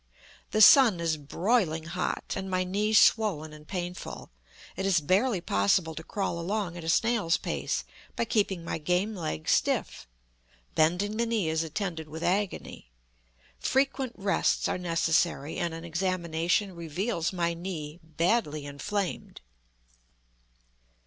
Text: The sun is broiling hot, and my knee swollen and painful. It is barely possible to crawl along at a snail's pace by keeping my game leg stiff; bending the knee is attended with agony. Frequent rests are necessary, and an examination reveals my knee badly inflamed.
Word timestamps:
The 0.49 0.63
sun 0.63 0.99
is 0.99 1.15
broiling 1.15 1.83
hot, 1.83 2.33
and 2.35 2.49
my 2.49 2.63
knee 2.63 2.91
swollen 2.91 3.53
and 3.53 3.67
painful. 3.67 4.31
It 4.75 4.83
is 4.87 4.99
barely 4.99 5.41
possible 5.41 5.93
to 5.93 6.01
crawl 6.03 6.39
along 6.39 6.75
at 6.75 6.83
a 6.83 6.89
snail's 6.89 7.37
pace 7.37 7.83
by 8.15 8.25
keeping 8.25 8.65
my 8.65 8.79
game 8.79 9.13
leg 9.15 9.47
stiff; 9.47 10.07
bending 10.73 11.17
the 11.17 11.27
knee 11.27 11.49
is 11.49 11.61
attended 11.63 12.09
with 12.09 12.23
agony. 12.23 12.89
Frequent 13.59 14.13
rests 14.15 14.67
are 14.67 14.79
necessary, 14.79 15.59
and 15.59 15.71
an 15.71 15.85
examination 15.85 16.73
reveals 16.75 17.31
my 17.31 17.53
knee 17.53 17.99
badly 18.01 18.65
inflamed. 18.65 19.39